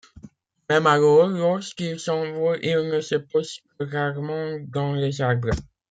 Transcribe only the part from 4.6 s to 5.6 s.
dans les arbres.